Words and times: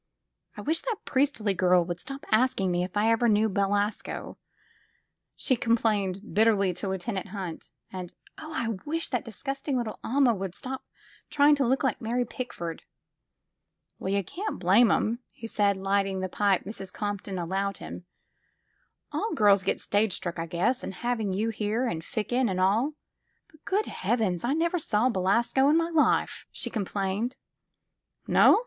I 0.57 0.61
wish 0.61 0.81
that 0.81 0.95
Priestley 1.05 1.53
girl 1.53 1.85
would 1.85 1.99
stop 1.99 2.25
asking 2.31 2.71
me 2.71 2.83
if 2.83 2.97
I 2.97 3.11
ever 3.11 3.29
knew 3.29 3.47
Belasco," 3.47 4.39
she 5.35 5.55
complained 5.55 6.33
bitterly 6.33 6.73
to 6.73 6.87
Lieu 6.87 6.93
196 6.97 7.05
THE 7.05 7.29
FILM 7.29 7.53
OF 7.53 7.53
FATE 7.53 7.91
tenant 7.91 8.09
Hunt, 8.09 8.09
"and 8.09 8.13
oh, 8.39 8.51
I 8.51 8.83
wish 8.83 9.09
that 9.09 9.23
disgusting 9.23 9.77
little 9.77 9.99
Alma 10.03 10.33
"would 10.33 10.55
stop 10.55 10.83
trying 11.29 11.53
to 11.53 11.67
look 11.67 11.83
like 11.83 12.01
Mary 12.01 12.25
Pickford!'' 12.25 12.81
'^Well, 14.01 14.11
you 14.11 14.23
can't 14.23 14.57
blame 14.57 14.91
'em,*' 14.91 15.19
he 15.29 15.45
said, 15.45 15.77
lighting 15.77 16.21
the 16.21 16.29
pipe 16.29 16.63
Mrs. 16.63 16.91
Compton 16.91 17.37
allowed 17.37 17.77
him. 17.77 18.05
A11 19.13 19.35
girls 19.35 19.61
get 19.61 19.79
stage 19.79 20.13
struck, 20.13 20.39
I 20.39 20.47
guess, 20.47 20.81
and 20.81 20.95
having 20.95 21.31
you 21.31 21.49
here, 21.49 21.85
and 21.85 22.01
Ficken, 22.01 22.49
and 22.49 22.59
all" 22.59 22.93
But, 23.51 23.63
good 23.65 23.85
heavens, 23.85 24.43
I 24.43 24.53
never 24.53 24.79
saw 24.79 25.09
Belasco 25.09 25.69
in 25.69 25.77
my 25.77 25.91
life!" 25.91 26.47
she 26.51 26.71
complained. 26.71 27.37
''No 28.27 28.59